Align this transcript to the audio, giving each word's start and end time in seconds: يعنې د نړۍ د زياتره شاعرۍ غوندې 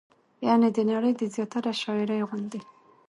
يعنې 0.47 0.69
د 0.75 0.79
نړۍ 0.91 1.11
د 1.17 1.21
زياتره 1.33 1.71
شاعرۍ 1.81 2.21
غوندې 2.29 2.59